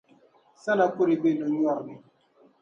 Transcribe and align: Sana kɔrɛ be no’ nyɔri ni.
Sana 0.63 0.85
kɔrɛ 0.95 1.15
be 1.21 1.29
no’ 1.39 1.45
nyɔri 1.55 1.81
ni. 1.85 1.95